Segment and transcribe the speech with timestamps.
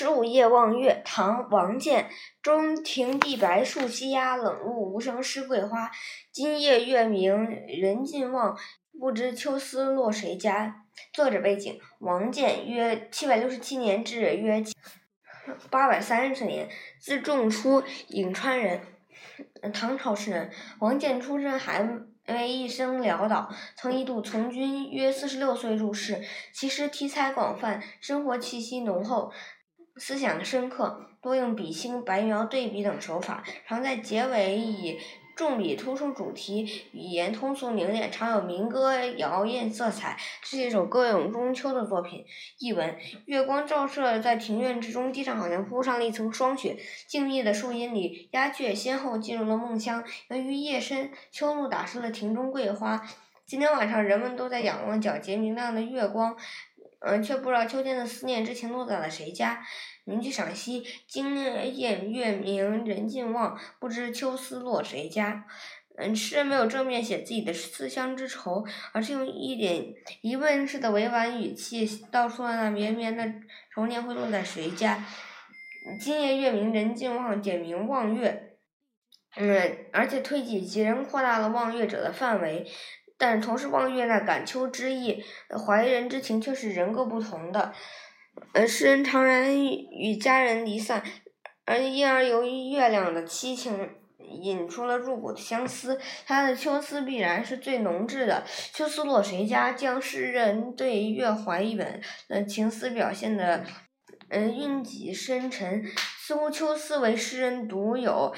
[0.00, 2.08] 十五夜望月，唐·王建。
[2.40, 5.90] 中庭地白，树栖鸦，冷露无声湿桂花。
[6.32, 8.56] 今夜月明人尽望，
[8.98, 10.86] 不知秋思落谁家。
[11.12, 14.64] 作者背景：王建，约七百六十七年至约
[15.68, 18.80] 八百三十年，字仲初，颍川人，
[19.74, 20.50] 唐朝诗人。
[20.78, 22.06] 王建出身寒。
[22.26, 26.22] 为一生潦倒，曾一度从军，约四十六岁入仕。
[26.54, 29.32] 其诗题材广泛，生活气息浓厚，
[29.96, 34.98] 思想深刻，多用笔兴、白描、对比等手法，常在结尾以
[35.36, 42.24] 重笔突出主题，语言通俗凝练，常有民歌谣艳色彩，这是一首歌咏中秋的作品。
[42.58, 46.76] 译文：月光照射在庭院之中，地上好像铺上了一层霜雪。
[47.06, 50.04] 静谧的树荫里，鸦雀先后进入了梦乡。
[50.28, 53.02] 由于夜深，秋露打湿了庭中桂花。
[53.46, 56.36] 今天晚上，人们都在仰望皎洁明亮的月光，
[57.00, 59.64] 嗯，却不知道秋天的思念之情落在了谁家。
[60.04, 61.96] 名句赏析：今夜月
[62.32, 65.46] 明人尽望，不知秋思落谁家。
[65.96, 73.24] 嗯，诗人没有正面写自己的思乡之愁，而是用一点疑问式的委婉语气，道出了那绵绵的
[73.74, 75.04] 愁念会落在谁家。
[75.98, 78.56] 今夜月明人尽望，点名望月。
[79.36, 82.66] 嗯，而且推己及人，扩大了望月者的范围。
[83.20, 85.22] 但是同是望月那感秋之意，
[85.66, 87.72] 怀人之情却是人各不同的。
[88.54, 91.02] 呃，诗人常然与家人离散，
[91.66, 96.00] 而因而由于月亮的凄情，引出了入骨的相思。
[96.26, 98.42] 他的秋思必然是最浓挚的。
[98.72, 103.66] 秋思落谁家，将诗人对月怀远的情思表现的，
[104.30, 105.84] 嗯，蕴藉深沉。
[106.18, 108.32] 似乎秋思为诗人独有。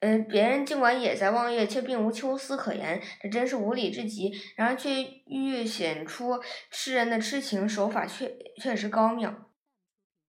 [0.00, 4.30] 嗯，别人尽管也在望月，却并无秋思可言，这真是无理之极。
[4.54, 6.38] 然而却愈显出
[6.70, 8.30] 诗人的痴情，手法确
[8.60, 9.45] 确实高妙。